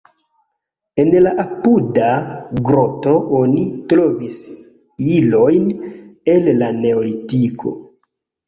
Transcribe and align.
En 1.03 1.11
la 1.25 1.33
apuda 1.43 2.07
groto 2.69 3.13
oni 3.41 3.67
trovis 3.93 4.41
ilojn 5.19 5.71
el 6.35 6.51
la 6.63 6.75
neolitiko. 6.83 7.77